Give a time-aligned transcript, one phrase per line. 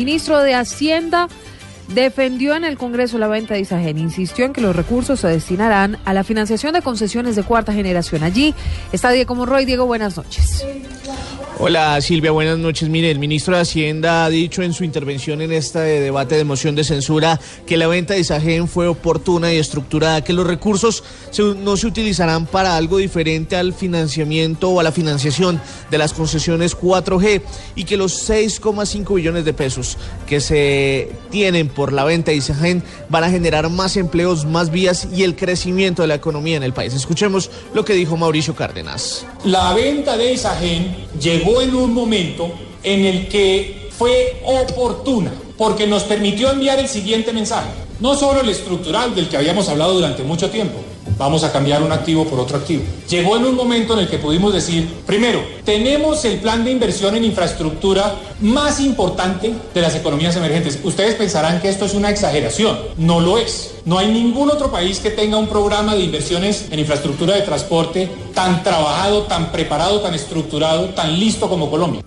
[0.00, 1.26] ministro de Hacienda
[1.88, 3.98] defendió en el Congreso la venta de Isagen.
[3.98, 8.22] Insistió en que los recursos se destinarán a la financiación de concesiones de cuarta generación.
[8.22, 8.54] Allí
[8.92, 9.64] está Diego Monroy.
[9.64, 10.64] Diego, buenas noches.
[11.60, 12.88] Hola Silvia, buenas noches.
[12.88, 16.76] Mire, el ministro de Hacienda ha dicho en su intervención en este debate de moción
[16.76, 21.02] de censura que la venta de Isagen fue oportuna y estructurada, que los recursos
[21.56, 25.60] no se utilizarán para algo diferente al financiamiento o a la financiación
[25.90, 27.42] de las concesiones 4G
[27.74, 29.98] y que los 6,5 billones de pesos
[30.28, 35.08] que se tienen por la venta de Isagen van a generar más empleos, más vías
[35.12, 36.94] y el crecimiento de la economía en el país.
[36.94, 39.26] Escuchemos lo que dijo Mauricio Cárdenas.
[39.44, 42.50] La venta de Isagen llegó en un momento
[42.82, 47.70] en el que fue oportuna, porque nos permitió enviar el siguiente mensaje.
[48.00, 50.78] No solo el estructural del que habíamos hablado durante mucho tiempo,
[51.18, 52.84] vamos a cambiar un activo por otro activo.
[53.08, 57.16] Llegó en un momento en el que pudimos decir, primero, tenemos el plan de inversión
[57.16, 60.78] en infraestructura más importante de las economías emergentes.
[60.84, 63.74] Ustedes pensarán que esto es una exageración, no lo es.
[63.84, 68.08] No hay ningún otro país que tenga un programa de inversiones en infraestructura de transporte
[68.34, 72.02] tan trabajado, tan preparado, tan estructurado, tan listo como Colombia.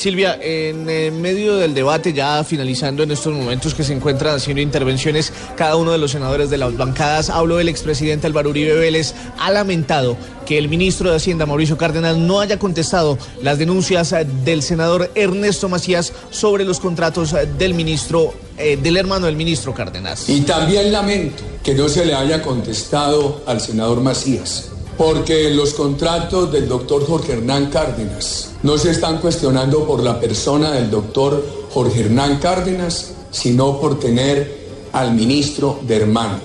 [0.00, 4.62] Silvia, en eh, medio del debate, ya finalizando en estos momentos que se encuentran haciendo
[4.62, 9.12] intervenciones cada uno de los senadores de las bancadas, habló el expresidente Álvaro Uribe Vélez,
[9.38, 14.26] ha lamentado que el ministro de Hacienda, Mauricio Cárdenas, no haya contestado las denuncias eh,
[14.42, 20.30] del senador Ernesto Macías sobre los contratos eh, del ministro, del hermano del ministro Cárdenas.
[20.30, 24.70] Y también lamento que no se le haya contestado al senador Macías
[25.00, 30.72] porque los contratos del doctor Jorge Hernán Cárdenas no se están cuestionando por la persona
[30.72, 31.42] del doctor
[31.72, 36.38] Jorge Hernán Cárdenas, sino por tener al ministro de hermano.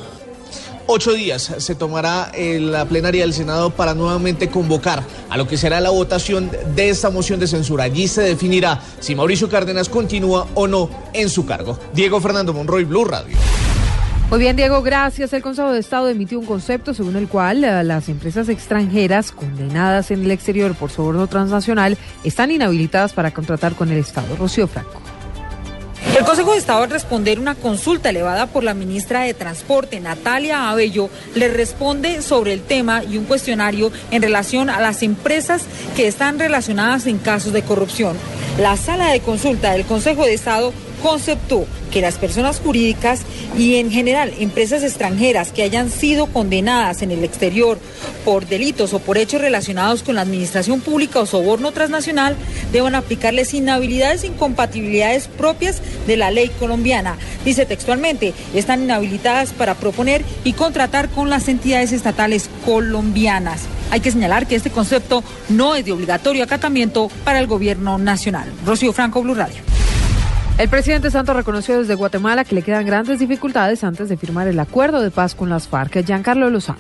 [0.87, 5.57] Ocho días se tomará en la plenaria del Senado para nuevamente convocar a lo que
[5.57, 7.83] será la votación de esta moción de censura.
[7.83, 11.77] Allí se definirá si Mauricio Cárdenas continúa o no en su cargo.
[11.93, 13.35] Diego Fernando Monroy, Blue Radio.
[14.29, 15.33] Muy bien, Diego, gracias.
[15.33, 20.09] El Consejo de Estado emitió un concepto según el cual eh, las empresas extranjeras condenadas
[20.09, 24.35] en el exterior por soborno transnacional están inhabilitadas para contratar con el Estado.
[24.35, 24.99] Rocío Franco.
[26.17, 30.69] El Consejo de Estado al responder una consulta elevada por la ministra de Transporte, Natalia
[30.69, 35.63] Abello, le responde sobre el tema y un cuestionario en relación a las empresas
[35.95, 38.15] que están relacionadas en casos de corrupción.
[38.57, 40.71] La sala de consulta del Consejo de Estado
[41.03, 43.19] conceptó que las personas jurídicas
[43.57, 47.77] y en general empresas extranjeras que hayan sido condenadas en el exterior
[48.23, 52.37] por delitos o por hechos relacionados con la administración pública o soborno transnacional
[52.71, 57.17] deban aplicarles inhabilidades e incompatibilidades propias de la ley colombiana.
[57.43, 63.63] Dice textualmente, están inhabilitadas para proponer y contratar con las entidades estatales colombianas.
[63.95, 68.51] Hay que señalar que este concepto no es de obligatorio acatamiento para el gobierno nacional.
[68.65, 69.55] Rocío Franco, Blue Radio.
[70.57, 74.59] El presidente Santos reconoció desde Guatemala que le quedan grandes dificultades antes de firmar el
[74.59, 76.03] acuerdo de paz con las FARC.
[76.03, 76.79] Giancarlo Lozano.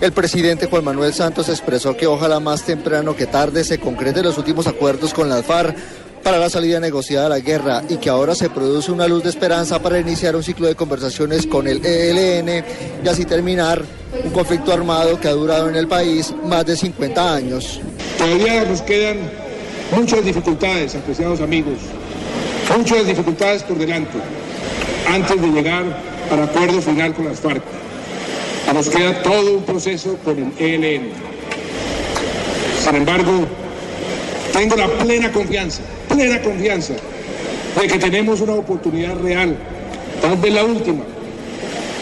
[0.00, 4.38] El presidente Juan Manuel Santos expresó que ojalá más temprano que tarde se concreten los
[4.38, 5.76] últimos acuerdos con las FARC
[6.26, 9.28] para la salida negociada de la guerra y que ahora se produce una luz de
[9.28, 12.64] esperanza para iniciar un ciclo de conversaciones con el ELN
[13.04, 13.84] y así terminar
[14.24, 17.80] un conflicto armado que ha durado en el país más de 50 años.
[18.18, 19.18] Todavía nos quedan
[19.96, 21.78] muchas dificultades, apreciados amigos,
[22.76, 24.18] Muchas dificultades por delante
[25.06, 25.84] antes de llegar
[26.32, 27.62] al acuerdo final con las FARC.
[28.74, 31.10] Nos queda todo un proceso con el ELN.
[32.82, 33.46] Sin embargo,
[34.52, 35.82] tengo la plena confianza,
[36.16, 36.94] plena confianza
[37.78, 39.54] de que tenemos una oportunidad real,
[40.22, 41.04] tal vez la última,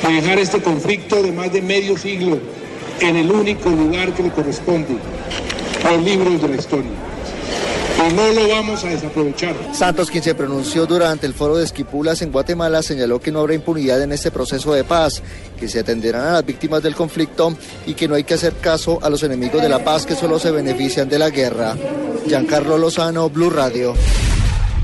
[0.07, 2.39] de dejar este conflicto de más de medio siglo
[3.01, 4.97] en el único lugar que le corresponde,
[5.83, 6.91] los libros de la historia
[8.13, 9.55] no lo vamos a desaprovechar.
[9.73, 13.55] Santos, quien se pronunció durante el foro de Esquipulas en Guatemala, señaló que no habrá
[13.55, 15.23] impunidad en este proceso de paz,
[15.59, 18.99] que se atenderán a las víctimas del conflicto y que no hay que hacer caso
[19.03, 21.77] a los enemigos de la paz que solo se benefician de la guerra.
[22.27, 23.95] Giancarlo Lozano, Blue Radio.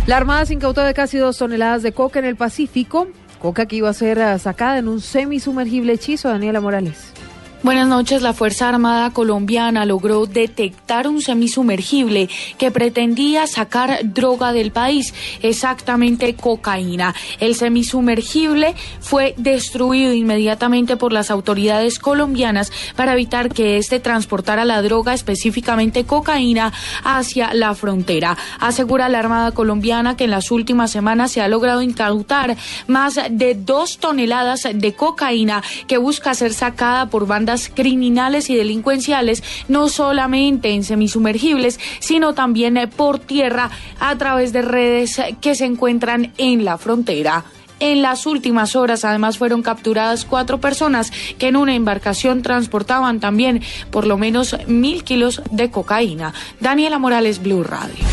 [0.06, 3.08] La Armada se incautó de casi dos toneladas de coca en el Pacífico,
[3.38, 7.12] coca que iba a ser eh, sacada en un semisumergible hechizo, Daniela Morales.
[7.62, 8.22] Buenas noches.
[8.22, 15.12] La Fuerza Armada colombiana logró detectar un semisumergible que pretendía sacar droga del país,
[15.42, 17.14] exactamente cocaína.
[17.38, 24.80] El semisumergible fue destruido inmediatamente por las autoridades colombianas para evitar que éste transportara la
[24.80, 26.72] droga, específicamente cocaína,
[27.04, 28.38] hacia la frontera.
[28.58, 33.54] Asegura la Armada colombiana que en las últimas semanas se ha logrado incautar más de
[33.54, 40.70] dos toneladas de cocaína que busca ser sacada por bandas criminales y delincuenciales, no solamente
[40.70, 46.64] en semisumergibles, sino también eh, por tierra a través de redes que se encuentran en
[46.64, 47.44] la frontera.
[47.80, 53.62] En las últimas horas, además, fueron capturadas cuatro personas que en una embarcación transportaban también
[53.90, 56.34] por lo menos mil kilos de cocaína.
[56.60, 58.04] Daniela Morales, Blue Radio.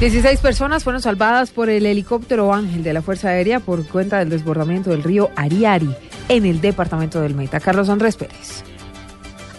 [0.00, 4.28] 16 personas fueron salvadas por el helicóptero Ángel de la Fuerza Aérea por cuenta del
[4.28, 5.94] desbordamiento del río Ariari
[6.28, 7.60] en el departamento del Meta.
[7.60, 8.64] Carlos Andrés Pérez.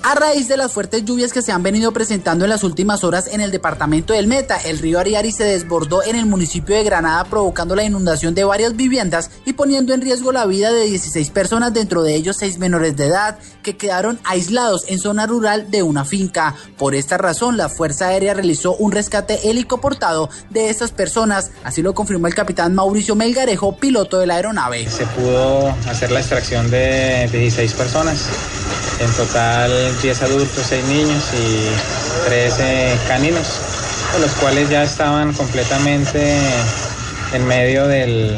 [0.08, 3.26] A raíz de las fuertes lluvias que se han venido presentando en las últimas horas
[3.26, 7.24] en el departamento del Meta, el río Ariari se desbordó en el municipio de Granada
[7.24, 11.74] provocando la inundación de varias viviendas y poniendo en riesgo la vida de 16 personas,
[11.74, 16.06] dentro de ellos 6 menores de edad, que quedaron aislados en zona rural de una
[16.06, 16.54] finca.
[16.78, 21.96] Por esta razón, la Fuerza Aérea realizó un rescate helicoportado de estas personas, así lo
[21.96, 24.88] confirmó el capitán Mauricio Melgarejo, piloto de la aeronave.
[24.88, 28.30] Se pudo hacer la extracción de 16 personas,
[29.00, 29.72] en total
[30.02, 33.48] 10 adultos, 6 niños y 13 caninos,
[34.20, 36.38] los cuales ya estaban completamente
[37.34, 38.38] en medio del,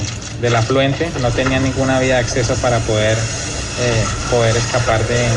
[0.56, 5.28] afluente, no tenían ninguna vía de acceso para poder, eh, poder escapar de,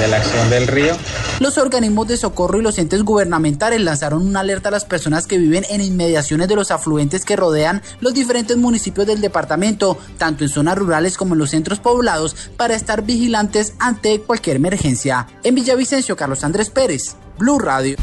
[0.00, 0.96] de la acción del río.
[1.40, 5.36] Los organismos de socorro y los entes gubernamentales lanzaron una alerta a las personas que
[5.36, 10.50] viven en inmediaciones de los afluentes que rodean los diferentes municipios del departamento, tanto en
[10.50, 15.26] zonas rurales como en los centros poblados, para estar vigilantes ante cualquier emergencia.
[15.42, 17.96] En Villavicencio, Carlos Andrés Pérez, Blue Radio.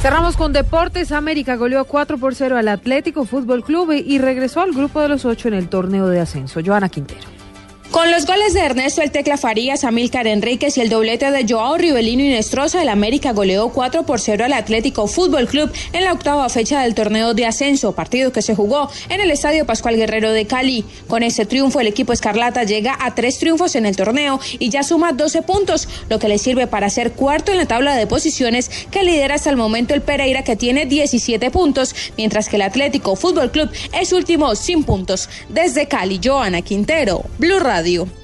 [0.00, 1.12] Cerramos con Deportes.
[1.12, 5.26] América goleó 4 por 0 al Atlético Fútbol Club y regresó al grupo de los
[5.26, 6.60] ocho en el torneo de ascenso.
[6.64, 7.31] Joana Quintero.
[7.92, 11.76] Con los goles de Ernesto El Tecla Farías, Amílcar Enríquez y el doblete de Joao
[11.76, 16.14] Rivelino y Nestroza, el América goleó 4 por 0 al Atlético Fútbol Club en la
[16.14, 20.32] octava fecha del torneo de ascenso, partido que se jugó en el Estadio Pascual Guerrero
[20.32, 20.86] de Cali.
[21.06, 24.84] Con este triunfo, el equipo Escarlata llega a tres triunfos en el torneo y ya
[24.84, 28.70] suma 12 puntos, lo que le sirve para ser cuarto en la tabla de posiciones
[28.90, 33.16] que lidera hasta el momento el Pereira que tiene 17 puntos, mientras que el Atlético
[33.16, 35.28] Fútbol Club es último sin puntos.
[35.50, 38.21] Desde Cali, Joana Quintero, Blue Radio.